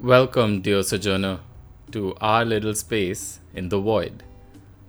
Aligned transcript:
Welcome, 0.00 0.60
dear 0.60 0.84
sojourner, 0.84 1.40
to 1.90 2.14
our 2.20 2.44
little 2.44 2.72
space 2.76 3.40
in 3.52 3.68
the 3.68 3.80
void 3.80 4.22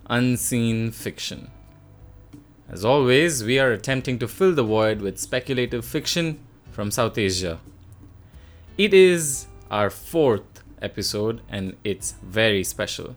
unseen 0.08 0.92
fiction. 0.92 1.50
As 2.68 2.84
always, 2.84 3.42
we 3.42 3.58
are 3.58 3.72
attempting 3.72 4.20
to 4.20 4.28
fill 4.28 4.54
the 4.54 4.62
void 4.62 5.00
with 5.00 5.18
speculative 5.18 5.84
fiction 5.84 6.38
from 6.70 6.92
South 6.92 7.18
Asia. 7.18 7.58
It 8.78 8.94
is 8.94 9.48
our 9.68 9.90
fourth 9.90 10.62
episode 10.80 11.40
and 11.48 11.74
it's 11.82 12.14
very 12.22 12.62
special. 12.62 13.16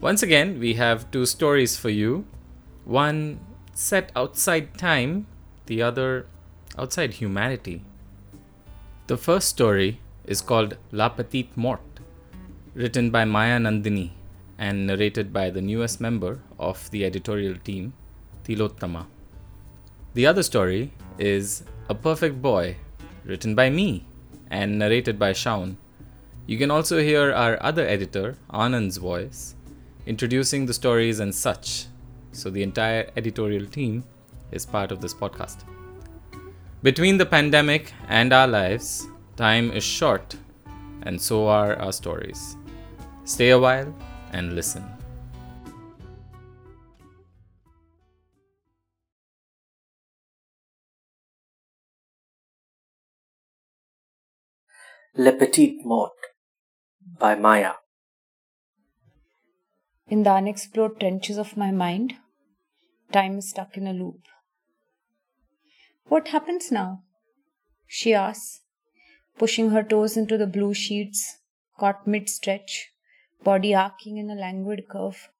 Once 0.00 0.22
again, 0.22 0.60
we 0.60 0.74
have 0.74 1.10
two 1.10 1.26
stories 1.26 1.76
for 1.76 1.90
you 1.90 2.24
one 2.84 3.40
set 3.74 4.12
outside 4.14 4.78
time, 4.78 5.26
the 5.66 5.82
other 5.82 6.26
outside 6.78 7.14
humanity. 7.14 7.82
The 9.08 9.16
first 9.16 9.48
story 9.48 9.98
is 10.30 10.40
called 10.40 10.76
La 10.92 11.08
Petite 11.08 11.56
Mort, 11.56 11.80
written 12.74 13.10
by 13.10 13.24
Maya 13.24 13.58
Nandini 13.58 14.12
and 14.58 14.86
narrated 14.86 15.32
by 15.32 15.50
the 15.50 15.60
newest 15.60 16.00
member 16.00 16.38
of 16.56 16.88
the 16.92 17.04
editorial 17.04 17.56
team, 17.64 17.92
Tilottama. 18.44 19.06
The 20.14 20.26
other 20.26 20.44
story 20.44 20.92
is 21.18 21.64
A 21.88 21.96
Perfect 21.96 22.40
Boy, 22.40 22.76
written 23.24 23.56
by 23.56 23.70
me 23.70 24.06
and 24.50 24.78
narrated 24.78 25.18
by 25.18 25.32
Shaun. 25.32 25.76
You 26.46 26.58
can 26.58 26.70
also 26.70 27.00
hear 27.00 27.32
our 27.32 27.60
other 27.60 27.86
editor, 27.86 28.36
Anand's 28.50 28.98
voice, 28.98 29.56
introducing 30.06 30.64
the 30.64 30.74
stories 30.74 31.18
and 31.18 31.34
such. 31.34 31.86
So 32.30 32.50
the 32.50 32.62
entire 32.62 33.10
editorial 33.16 33.66
team 33.66 34.04
is 34.52 34.64
part 34.64 34.92
of 34.92 35.00
this 35.00 35.14
podcast. 35.14 35.64
Between 36.84 37.18
the 37.18 37.26
pandemic 37.26 37.92
and 38.08 38.32
our 38.32 38.46
lives, 38.46 39.08
time 39.40 39.72
is 39.72 39.82
short, 39.82 40.36
and 41.04 41.18
so 41.18 41.46
are 41.48 41.74
our 41.76 41.92
stories. 41.92 42.58
Stay 43.24 43.48
a 43.50 43.58
while 43.58 43.90
and 44.32 44.54
listen. 44.54 44.84
Le 55.16 55.32
Petit 55.32 55.80
Mort 55.84 56.12
by 57.18 57.34
Maya. 57.34 57.72
In 60.08 60.22
the 60.22 60.30
unexplored 60.30 61.00
trenches 61.00 61.38
of 61.38 61.56
my 61.56 61.70
mind, 61.70 62.14
time 63.10 63.38
is 63.38 63.48
stuck 63.48 63.76
in 63.78 63.86
a 63.86 63.94
loop. 63.94 64.20
What 66.08 66.28
happens 66.28 66.70
now? 66.70 67.04
She 67.86 68.12
asks, 68.12 68.60
pushing 69.40 69.70
her 69.70 69.82
toes 69.82 70.16
into 70.18 70.36
the 70.36 70.46
blue 70.46 70.74
sheets, 70.74 71.38
caught 71.78 72.06
mid 72.06 72.28
stretch, 72.28 72.90
body 73.42 73.74
arcing 73.74 74.18
in 74.18 74.28
a 74.28 74.34
languid 74.34 74.86
curve. 74.86 75.30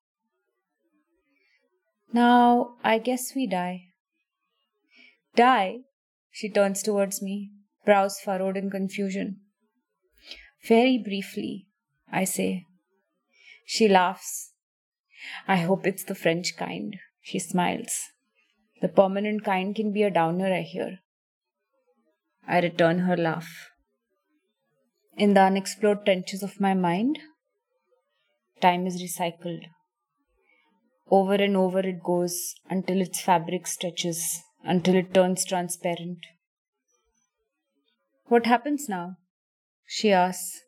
Now, 2.11 2.77
I 2.83 2.97
guess 2.99 3.35
we 3.37 3.47
die. 3.47 3.89
Die? 5.37 5.81
She 6.31 6.49
turns 6.49 6.83
towards 6.83 7.21
me, 7.21 7.51
brows 7.85 8.19
furrowed 8.25 8.57
in 8.57 8.71
confusion. 8.71 9.41
Very 10.67 10.97
briefly, 10.97 11.67
I 12.11 12.25
say. 12.25 12.65
She 13.67 13.87
laughs. 13.87 14.53
I 15.47 15.57
hope 15.57 15.87
it's 15.87 16.05
the 16.05 16.15
French 16.15 16.57
kind. 16.57 16.97
She 17.21 17.39
smiles. 17.39 18.01
The 18.81 18.89
permanent 18.89 19.45
kind 19.45 19.77
can 19.77 19.93
be 19.93 20.03
a 20.05 20.11
downer, 20.11 20.53
I 20.53 20.63
hear. 20.63 21.01
I 22.49 22.61
return 22.61 23.01
her 23.01 23.17
laugh. 23.17 23.70
In 25.21 25.35
the 25.35 25.43
unexplored 25.43 26.07
trenches 26.07 26.43
of 26.43 26.59
my 26.63 26.73
mind, 26.73 27.19
time 28.63 28.87
is 28.87 29.03
recycled. 29.03 29.67
Over 31.11 31.35
and 31.35 31.59
over 31.59 31.81
it 31.81 32.03
goes 32.03 32.55
until 32.71 33.03
its 33.03 33.21
fabric 33.21 33.67
stretches, 33.67 34.41
until 34.65 34.95
it 34.95 35.13
turns 35.13 35.45
transparent. 35.45 36.25
What 38.29 38.47
happens 38.47 38.89
now? 38.89 39.19
She 39.85 40.11
asks, 40.11 40.63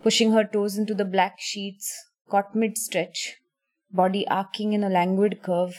pushing 0.00 0.30
her 0.30 0.44
toes 0.44 0.78
into 0.78 0.94
the 0.94 1.04
black 1.04 1.40
sheets, 1.40 1.92
caught 2.30 2.54
mid 2.54 2.78
stretch, 2.78 3.38
body 3.90 4.24
arcing 4.28 4.74
in 4.74 4.84
a 4.84 4.90
languid 4.90 5.42
curve. 5.42 5.74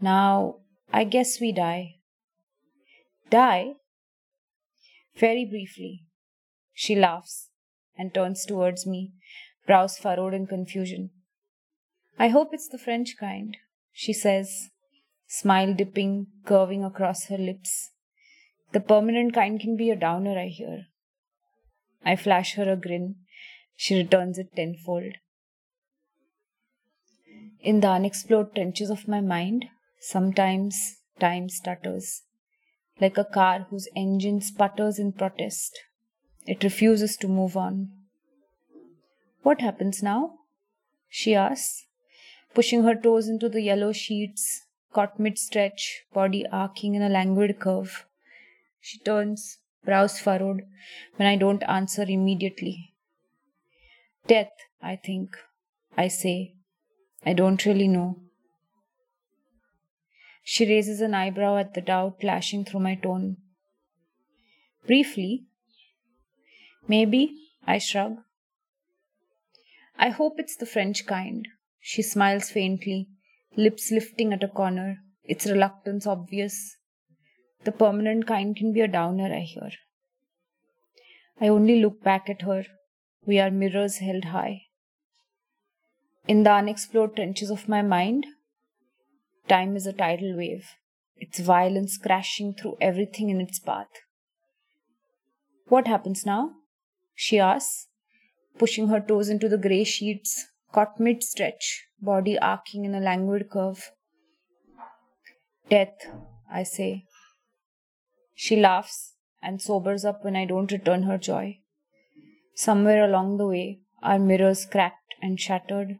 Now, 0.00 0.60
I 0.90 1.04
guess 1.04 1.42
we 1.42 1.52
die. 1.52 1.96
Die? 3.28 3.74
Very 5.16 5.44
briefly. 5.44 6.04
She 6.72 6.96
laughs 6.96 7.50
and 7.96 8.12
turns 8.12 8.44
towards 8.44 8.86
me, 8.86 9.12
brows 9.66 9.96
furrowed 9.96 10.34
in 10.34 10.46
confusion. 10.46 11.10
I 12.18 12.28
hope 12.28 12.50
it's 12.52 12.68
the 12.68 12.78
French 12.78 13.16
kind, 13.18 13.56
she 13.92 14.12
says, 14.12 14.70
smile 15.28 15.72
dipping, 15.72 16.26
curving 16.44 16.84
across 16.84 17.26
her 17.26 17.38
lips. 17.38 17.90
The 18.72 18.80
permanent 18.80 19.34
kind 19.34 19.60
can 19.60 19.76
be 19.76 19.90
a 19.90 19.96
downer, 19.96 20.36
I 20.38 20.46
hear. 20.46 20.86
I 22.04 22.16
flash 22.16 22.56
her 22.56 22.70
a 22.70 22.76
grin. 22.76 23.16
She 23.76 23.96
returns 23.96 24.38
it 24.38 24.54
tenfold. 24.54 25.14
In 27.60 27.80
the 27.80 27.88
unexplored 27.88 28.54
trenches 28.54 28.90
of 28.90 29.08
my 29.08 29.20
mind, 29.20 29.66
sometimes 30.00 30.98
time 31.18 31.48
stutters, 31.48 32.23
like 33.00 33.18
a 33.18 33.24
car 33.24 33.66
whose 33.70 33.88
engine 33.96 34.40
sputters 34.40 34.98
in 34.98 35.12
protest. 35.12 35.80
It 36.46 36.62
refuses 36.62 37.16
to 37.18 37.28
move 37.28 37.56
on. 37.56 37.90
What 39.42 39.60
happens 39.60 40.02
now? 40.02 40.38
She 41.08 41.34
asks, 41.34 41.86
pushing 42.54 42.82
her 42.84 42.94
toes 42.94 43.28
into 43.28 43.48
the 43.48 43.62
yellow 43.62 43.92
sheets, 43.92 44.66
caught 44.92 45.18
mid 45.18 45.38
stretch, 45.38 46.04
body 46.12 46.46
arcing 46.50 46.94
in 46.94 47.02
a 47.02 47.08
languid 47.08 47.58
curve. 47.58 48.06
She 48.80 48.98
turns, 48.98 49.58
brows 49.84 50.18
furrowed, 50.18 50.62
when 51.16 51.28
I 51.28 51.36
don't 51.36 51.62
answer 51.64 52.02
immediately. 52.02 52.94
Death, 54.26 54.52
I 54.82 54.96
think, 54.96 55.36
I 55.96 56.08
say. 56.08 56.54
I 57.26 57.32
don't 57.32 57.64
really 57.64 57.88
know. 57.88 58.23
She 60.46 60.68
raises 60.68 61.00
an 61.00 61.14
eyebrow 61.14 61.56
at 61.56 61.72
the 61.72 61.80
doubt 61.80 62.20
flashing 62.20 62.64
through 62.64 62.80
my 62.80 62.94
tone. 62.94 63.38
Briefly, 64.86 65.46
maybe, 66.86 67.34
I 67.66 67.78
shrug. 67.78 68.18
I 69.98 70.10
hope 70.10 70.34
it's 70.38 70.56
the 70.56 70.66
French 70.66 71.06
kind. 71.06 71.48
She 71.80 72.02
smiles 72.02 72.50
faintly, 72.50 73.08
lips 73.56 73.90
lifting 73.90 74.34
at 74.34 74.42
a 74.42 74.48
corner, 74.48 74.98
its 75.24 75.46
reluctance 75.46 76.06
obvious. 76.06 76.76
The 77.64 77.72
permanent 77.72 78.26
kind 78.26 78.54
can 78.54 78.74
be 78.74 78.82
a 78.82 78.88
downer, 78.88 79.34
I 79.34 79.40
hear. 79.40 79.70
I 81.40 81.48
only 81.48 81.80
look 81.80 82.02
back 82.02 82.28
at 82.28 82.42
her. 82.42 82.64
We 83.24 83.40
are 83.40 83.50
mirrors 83.50 83.98
held 83.98 84.26
high. 84.26 84.64
In 86.28 86.42
the 86.42 86.52
unexplored 86.52 87.16
trenches 87.16 87.50
of 87.50 87.68
my 87.68 87.80
mind, 87.80 88.26
time 89.48 89.76
is 89.76 89.86
a 89.86 89.92
tidal 89.92 90.36
wave, 90.36 90.66
its 91.16 91.38
violence 91.38 91.98
crashing 91.98 92.54
through 92.54 92.76
everything 92.80 93.30
in 93.30 93.40
its 93.40 93.58
path. 93.58 93.88
What 95.68 95.86
happens 95.86 96.26
now? 96.26 96.52
She 97.14 97.38
asks, 97.38 97.88
pushing 98.58 98.88
her 98.88 99.00
toes 99.00 99.28
into 99.28 99.48
the 99.48 99.58
grey 99.58 99.84
sheets, 99.84 100.46
caught 100.72 101.00
mid 101.00 101.22
stretch, 101.22 101.86
body 102.00 102.38
arcing 102.38 102.84
in 102.84 102.94
a 102.94 103.00
languid 103.00 103.48
curve. 103.50 103.92
Death, 105.68 106.06
I 106.50 106.62
say. 106.62 107.04
She 108.34 108.56
laughs 108.56 109.14
and 109.42 109.62
sobers 109.62 110.04
up 110.04 110.24
when 110.24 110.36
I 110.36 110.44
don't 110.44 110.70
return 110.70 111.04
her 111.04 111.18
joy. 111.18 111.58
Somewhere 112.54 113.04
along 113.04 113.38
the 113.38 113.46
way, 113.46 113.80
our 114.02 114.18
mirrors 114.18 114.66
cracked 114.66 115.14
and 115.22 115.40
shattered. 115.40 115.98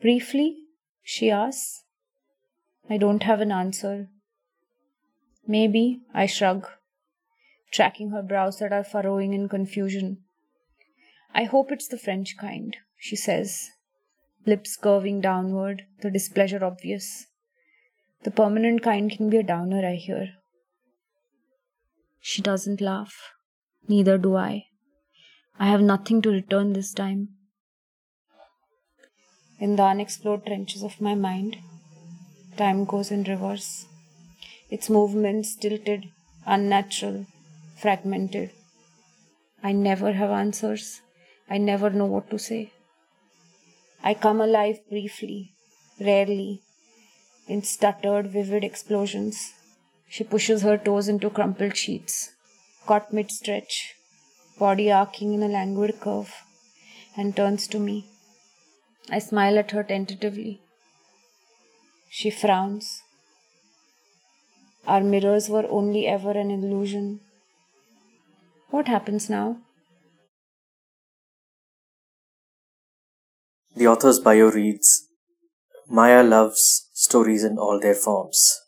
Briefly, 0.00 0.56
she 1.02 1.30
asks. 1.30 1.84
I 2.92 2.98
don't 2.98 3.22
have 3.22 3.40
an 3.40 3.50
answer. 3.50 4.10
Maybe, 5.46 6.02
I 6.12 6.26
shrug, 6.26 6.66
tracking 7.72 8.10
her 8.10 8.20
brows 8.22 8.58
that 8.58 8.70
are 8.70 8.84
furrowing 8.84 9.32
in 9.32 9.48
confusion. 9.48 10.18
I 11.32 11.44
hope 11.44 11.72
it's 11.72 11.88
the 11.88 11.96
French 11.96 12.36
kind, 12.38 12.76
she 12.98 13.16
says, 13.16 13.70
lips 14.44 14.76
curving 14.76 15.22
downward, 15.22 15.84
the 16.02 16.10
displeasure 16.10 16.62
obvious. 16.62 17.28
The 18.24 18.30
permanent 18.30 18.82
kind 18.82 19.10
can 19.10 19.30
be 19.30 19.38
a 19.38 19.42
downer, 19.42 19.86
I 19.86 19.94
hear. 19.94 20.28
She 22.20 22.42
doesn't 22.42 22.82
laugh. 22.82 23.14
Neither 23.88 24.18
do 24.18 24.36
I. 24.36 24.66
I 25.58 25.70
have 25.70 25.80
nothing 25.80 26.20
to 26.20 26.28
return 26.28 26.74
this 26.74 26.92
time. 26.92 27.30
In 29.58 29.76
the 29.76 29.84
unexplored 29.84 30.44
trenches 30.44 30.82
of 30.82 31.00
my 31.00 31.14
mind, 31.14 31.56
time 32.56 32.84
goes 32.84 33.10
in 33.10 33.24
reverse. 33.24 33.86
Its 34.70 34.88
movements 34.88 35.54
tilted, 35.54 36.08
unnatural, 36.46 37.26
fragmented. 37.76 38.50
I 39.62 39.72
never 39.72 40.12
have 40.12 40.30
answers. 40.30 41.02
I 41.48 41.58
never 41.58 41.90
know 41.90 42.06
what 42.06 42.30
to 42.30 42.38
say. 42.38 42.72
I 44.02 44.14
come 44.14 44.40
alive 44.40 44.80
briefly, 44.88 45.52
rarely, 46.00 46.62
in 47.46 47.62
stuttered, 47.62 48.28
vivid 48.28 48.64
explosions. 48.64 49.52
She 50.08 50.24
pushes 50.24 50.62
her 50.62 50.76
toes 50.76 51.08
into 51.08 51.30
crumpled 51.30 51.76
sheets, 51.76 52.32
caught 52.86 53.12
mid 53.12 53.30
stretch, 53.30 53.94
body 54.58 54.90
arcing 54.90 55.34
in 55.34 55.42
a 55.42 55.48
languid 55.48 56.00
curve, 56.00 56.34
and 57.16 57.36
turns 57.36 57.66
to 57.68 57.78
me. 57.78 58.06
I 59.10 59.18
smile 59.18 59.58
at 59.58 59.70
her 59.72 59.82
tentatively. 59.82 60.60
She 62.14 62.28
frowns. 62.28 63.00
Our 64.86 65.00
mirrors 65.02 65.48
were 65.48 65.66
only 65.70 66.06
ever 66.06 66.32
an 66.32 66.50
illusion. 66.50 67.20
What 68.68 68.86
happens 68.86 69.30
now? 69.30 69.56
The 73.74 73.86
author's 73.86 74.18
bio 74.18 74.50
reads 74.50 75.08
Maya 75.88 76.22
loves 76.22 76.90
stories 76.92 77.44
in 77.44 77.56
all 77.56 77.80
their 77.80 77.94
forms. 77.94 78.60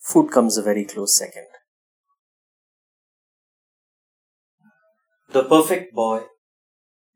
Food 0.00 0.30
comes 0.30 0.58
a 0.58 0.62
very 0.62 0.84
close 0.84 1.16
second. 1.16 1.46
The 5.32 5.44
Perfect 5.44 5.94
Boy 5.94 6.24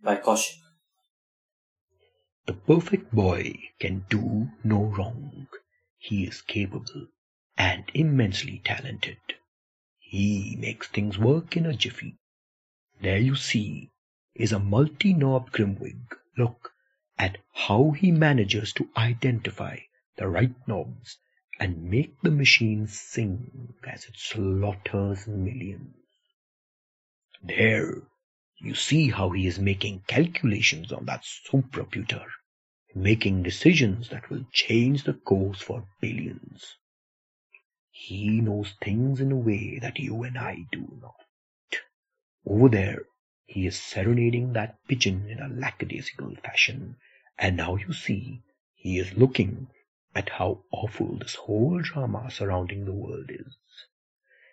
by 0.03 0.17
Kaushik. 0.17 0.68
The 2.49 2.55
perfect 2.55 3.15
boy 3.15 3.59
can 3.79 4.07
do 4.09 4.49
no 4.65 4.85
wrong. 4.85 5.49
He 5.99 6.25
is 6.25 6.41
capable 6.41 7.09
and 7.59 7.85
immensely 7.93 8.63
talented. 8.65 9.19
He 9.99 10.57
makes 10.59 10.89
things 10.89 11.19
work 11.19 11.59
in 11.59 11.67
a 11.67 11.75
jiffy. 11.75 12.17
There 13.03 13.19
you 13.19 13.37
see 13.37 13.91
is 14.35 14.53
a 14.53 14.59
multi-knob 14.59 15.53
Grimwig. 15.53 16.01
Look 16.39 16.73
at 17.19 17.37
how 17.53 17.91
he 17.91 18.13
manages 18.13 18.73
to 18.73 18.89
identify 18.97 19.81
the 20.17 20.27
right 20.27 20.55
knobs 20.67 21.19
and 21.61 21.91
make 21.91 22.19
the 22.23 22.31
machine 22.31 22.87
sing 22.87 23.75
as 23.87 24.07
it 24.07 24.17
slaughters 24.17 25.29
millions. 25.29 25.97
There 27.43 28.05
you 28.61 28.75
see 28.75 29.11
how 29.11 29.31
he 29.31 29.47
is 29.47 29.59
making 29.59 30.01
calculations 30.07 30.93
on 30.93 31.05
that 31.05 31.25
supraputer, 31.25 32.25
making 32.95 33.43
decisions 33.43 34.09
that 34.09 34.31
will 34.31 34.45
change 34.53 35.05
the 35.05 35.15
course 35.15 35.61
for 35.61 35.87
billions. 36.01 36.77
He 37.91 38.41
knows 38.41 38.75
things 38.83 39.21
in 39.21 39.33
a 39.33 39.37
way 39.37 39.79
that 39.79 39.99
you 39.99 40.23
and 40.23 40.39
I 40.39 40.67
do 40.73 40.99
not. 41.01 41.27
Over 42.47 42.69
there, 42.69 43.05
he 43.45 43.67
is 43.67 43.81
serenading 43.81 44.53
that 44.53 44.79
pigeon 44.87 45.29
in 45.29 45.41
a 45.41 45.49
lackadaisical 45.49 46.37
fashion, 46.37 46.97
and 47.39 47.57
now 47.57 47.77
you 47.77 47.93
see 47.93 48.43
he 48.75 48.99
is 48.99 49.17
looking 49.17 49.69
at 50.15 50.31
how 50.31 50.65
awful 50.71 51.17
this 51.17 51.35
whole 51.35 51.81
drama 51.81 52.31
surrounding 52.31 52.85
the 52.85 52.93
world 52.93 53.31
is. 53.31 53.55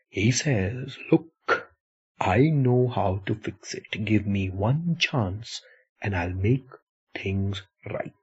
He 0.10 0.32
says, 0.32 0.98
Look, 1.12 1.74
I 2.20 2.50
know 2.50 2.88
how 2.88 3.18
to 3.26 3.36
fix 3.36 3.74
it. 3.74 4.06
Give 4.06 4.26
me 4.26 4.50
one 4.50 4.98
chance 4.98 5.62
and 6.02 6.16
I'll 6.16 6.34
make 6.34 6.68
things 7.14 7.64
right. 7.86 8.14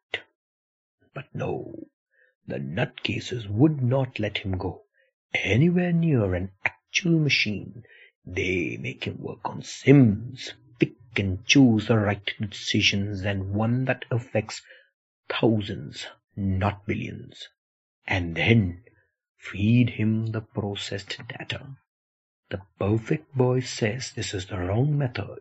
But 1.15 1.27
no, 1.35 1.89
the 2.47 2.59
nutcases 2.59 3.47
would 3.47 3.83
not 3.83 4.19
let 4.19 4.39
him 4.39 4.57
go 4.57 4.85
anywhere 5.35 5.93
near 5.93 6.35
an 6.35 6.53
actual 6.65 7.19
machine. 7.19 7.85
They 8.25 8.79
make 8.79 9.05
him 9.05 9.19
work 9.19 9.41
on 9.45 9.63
sims, 9.63 10.55
pick 10.79 10.95
and 11.17 11.45
choose 11.45 11.89
the 11.89 11.99
right 11.99 12.33
decisions 12.41 13.23
and 13.23 13.53
one 13.53 13.85
that 13.85 14.07
affects 14.11 14.63
thousands, 15.29 16.07
not 16.35 16.87
billions, 16.87 17.49
and 18.07 18.35
then 18.35 18.83
feed 19.37 19.91
him 19.91 20.29
the 20.29 20.41
processed 20.41 21.19
data. 21.29 21.77
The 22.49 22.63
perfect 22.79 23.35
boy 23.35 23.61
says 23.61 24.13
this 24.13 24.33
is 24.33 24.47
the 24.47 24.59
wrong 24.59 24.97
method, 24.97 25.41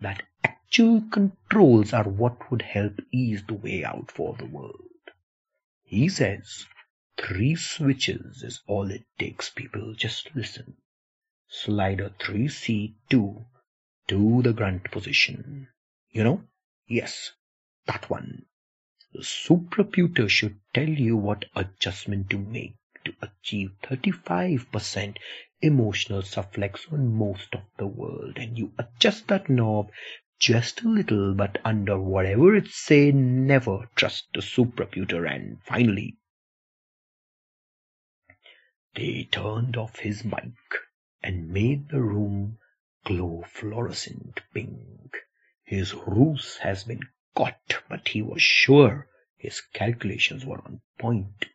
that 0.00 0.22
actual 0.44 1.02
controls 1.10 1.92
are 1.92 2.08
what 2.08 2.50
would 2.50 2.62
help 2.62 3.00
ease 3.10 3.42
the 3.48 3.54
way 3.54 3.84
out 3.84 4.10
for 4.12 4.36
the 4.36 4.46
world. 4.46 4.80
He 5.92 6.08
says 6.08 6.64
three 7.18 7.54
switches 7.54 8.42
is 8.42 8.62
all 8.66 8.90
it 8.90 9.04
takes, 9.18 9.50
people. 9.50 9.92
Just 9.92 10.34
listen. 10.34 10.78
Slider 11.48 12.14
3C2 12.18 13.44
to 14.08 14.42
the 14.42 14.54
grunt 14.54 14.90
position. 14.90 15.68
You 16.08 16.24
know? 16.24 16.48
Yes, 16.86 17.32
that 17.84 18.08
one. 18.08 18.46
The 19.12 19.20
supraputer 19.22 20.30
should 20.30 20.58
tell 20.72 20.88
you 20.88 21.18
what 21.18 21.44
adjustment 21.54 22.30
to 22.30 22.38
make 22.38 22.76
to 23.04 23.14
achieve 23.20 23.72
35% 23.82 25.18
emotional 25.60 26.22
sufflex 26.22 26.90
on 26.90 27.14
most 27.14 27.54
of 27.54 27.64
the 27.76 27.86
world 27.86 28.38
and 28.38 28.56
you 28.56 28.72
adjust 28.78 29.28
that 29.28 29.50
knob 29.50 29.90
just 30.42 30.82
a 30.82 30.88
little 30.88 31.32
but 31.34 31.58
under 31.64 31.96
whatever 32.00 32.56
it 32.56 32.66
say 32.66 33.12
never 33.12 33.88
trust 33.94 34.24
the 34.34 34.42
supraputer 34.42 35.24
and 35.24 35.62
finally 35.62 36.16
they 38.96 39.28
turned 39.30 39.76
off 39.76 40.00
his 40.00 40.24
mic 40.24 40.52
and 41.22 41.48
made 41.48 41.88
the 41.88 42.02
room 42.02 42.58
glow 43.04 43.42
fluorescent 43.48 44.40
pink. 44.52 45.16
His 45.64 45.94
ruse 45.94 46.58
has 46.58 46.84
been 46.84 47.00
caught, 47.34 47.82
but 47.88 48.08
he 48.08 48.20
was 48.22 48.42
sure 48.42 49.08
his 49.36 49.60
calculations 49.60 50.44
were 50.44 50.58
on 50.58 50.80
point. 50.98 51.46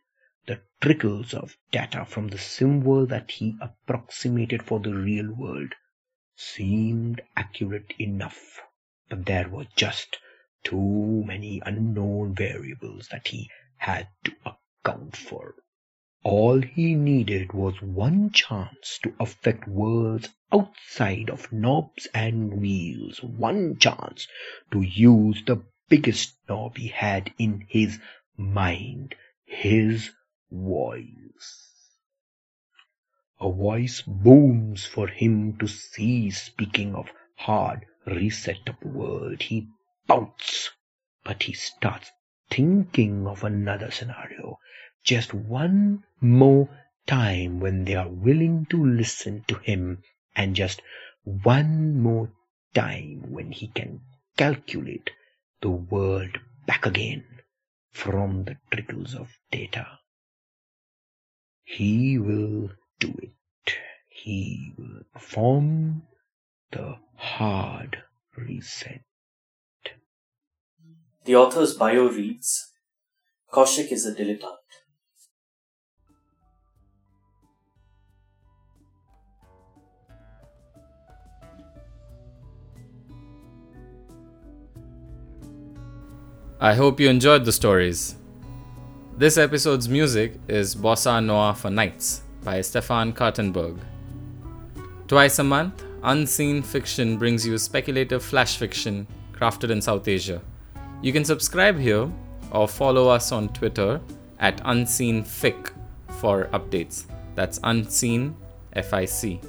The 0.45 0.61
trickles 0.81 1.33
of 1.33 1.57
data 1.71 2.05
from 2.05 2.29
the 2.29 2.37
sim 2.37 2.81
world 2.83 3.09
that 3.09 3.31
he 3.31 3.57
approximated 3.61 4.63
for 4.63 4.79
the 4.79 4.95
real 4.95 5.31
world 5.33 5.75
seemed 6.35 7.21
accurate 7.35 7.93
enough, 7.99 8.61
but 9.09 9.25
there 9.25 9.47
were 9.47 9.67
just 9.75 10.17
too 10.63 11.23
many 11.25 11.61
unknown 11.65 12.35
variables 12.35 13.07
that 13.07 13.27
he 13.29 13.49
had 13.77 14.09
to 14.23 14.33
account 14.45 15.15
for. 15.15 15.55
All 16.23 16.61
he 16.61 16.93
needed 16.93 17.53
was 17.53 17.81
one 17.81 18.31
chance 18.31 18.99
to 19.03 19.15
affect 19.17 19.65
worlds 19.67 20.27
outside 20.51 21.29
of 21.29 21.53
knobs 21.53 22.07
and 22.13 22.59
wheels, 22.59 23.23
one 23.23 23.77
chance 23.79 24.27
to 24.71 24.81
use 24.81 25.41
the 25.45 25.63
biggest 25.87 26.35
knob 26.49 26.75
he 26.77 26.87
had 26.89 27.31
in 27.37 27.65
his 27.69 27.99
mind, 28.35 29.15
his 29.45 30.11
voice. 30.51 31.71
A 33.39 33.49
voice 33.51 34.01
booms 34.01 34.85
for 34.85 35.07
him 35.07 35.57
to 35.59 35.67
see. 35.67 36.29
Speaking 36.31 36.95
of 36.95 37.09
hard 37.35 37.85
reset 38.07 38.83
world, 38.83 39.41
he 39.41 39.67
pouts, 40.07 40.71
but 41.23 41.43
he 41.43 41.53
starts 41.53 42.11
thinking 42.49 43.27
of 43.27 43.43
another 43.43 43.91
scenario. 43.91 44.57
Just 45.03 45.33
one 45.33 46.03
more 46.21 46.69
time 47.05 47.59
when 47.59 47.85
they 47.85 47.95
are 47.95 48.09
willing 48.09 48.65
to 48.69 48.83
listen 48.83 49.43
to 49.47 49.55
him, 49.59 50.03
and 50.35 50.55
just 50.55 50.81
one 51.23 51.99
more 52.01 52.31
time 52.73 53.31
when 53.31 53.51
he 53.51 53.67
can 53.67 54.01
calculate 54.37 55.09
the 55.61 55.69
world 55.69 56.37
back 56.65 56.85
again 56.85 57.25
from 57.91 58.43
the 58.43 58.57
trickles 58.71 59.15
of 59.15 59.37
data. 59.51 59.99
He 61.63 62.17
will 62.17 62.69
do 62.99 63.13
it. 63.21 63.77
He 64.09 64.73
will 64.77 65.03
perform 65.13 66.03
the 66.71 66.95
hard 67.15 67.97
reset. 68.35 69.01
The 71.25 71.35
author's 71.35 71.73
bio 71.73 72.07
reads 72.07 72.71
Kaushik 73.51 73.91
is 73.91 74.05
a 74.05 74.13
dilettante. 74.13 74.57
I 86.59 86.73
hope 86.73 86.99
you 86.99 87.07
enjoyed 87.07 87.45
the 87.45 87.51
stories. 87.51 88.15
This 89.15 89.37
episode's 89.37 89.87
music 89.87 90.39
is 90.47 90.75
Bossa 90.75 91.23
Noir 91.23 91.53
for 91.53 91.69
Nights 91.69 92.23
by 92.43 92.61
Stefan 92.61 93.13
Kartenberg. 93.13 93.77
Twice 95.07 95.39
a 95.39 95.43
month, 95.43 95.83
Unseen 96.07 96.61
Fiction 96.61 97.17
brings 97.17 97.45
you 97.45 97.57
speculative 97.57 98.23
flash 98.23 98.55
fiction 98.55 99.05
crafted 99.33 99.71
in 99.71 99.81
South 99.81 100.07
Asia. 100.07 100.41
You 101.01 101.11
can 101.11 101.25
subscribe 101.25 101.77
here 101.77 102.09
or 102.51 102.65
follow 102.65 103.09
us 103.09 103.33
on 103.33 103.49
Twitter 103.49 103.99
at 104.39 104.63
UnseenFic 104.63 105.73
for 106.21 106.45
updates. 106.53 107.07
That's 107.35 107.59
Unseen 107.61 108.37
FIC. 108.73 109.43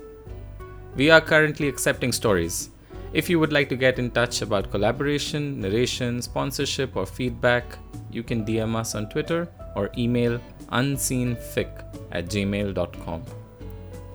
We 0.97 1.11
are 1.11 1.21
currently 1.21 1.69
accepting 1.69 2.11
stories. 2.11 2.71
If 3.13 3.31
you 3.31 3.39
would 3.39 3.53
like 3.53 3.69
to 3.69 3.77
get 3.77 4.01
in 4.01 4.11
touch 4.11 4.43
about 4.43 4.73
collaboration, 4.73 5.61
narration, 5.61 6.21
sponsorship, 6.21 6.97
or 6.97 7.07
feedback, 7.07 7.79
you 8.11 8.25
can 8.25 8.45
DM 8.45 8.75
us 8.75 8.97
on 8.97 9.09
Twitter 9.09 9.49
or 9.77 9.91
email 9.97 10.41
unseenfic 10.73 11.85
at 12.11 12.27
gmail.com. 12.27 13.23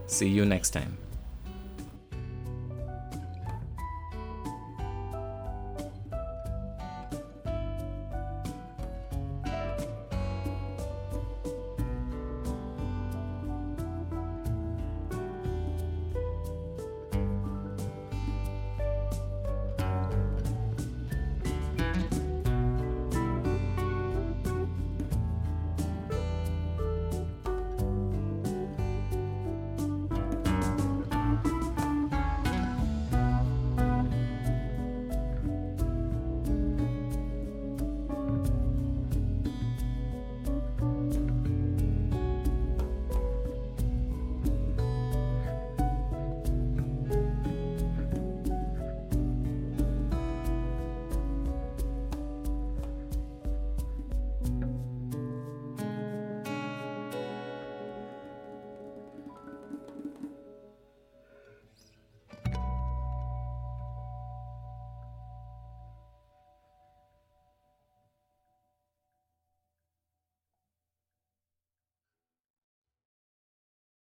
See 0.07 0.27
you 0.27 0.43
next 0.43 0.71
time. 0.71 0.97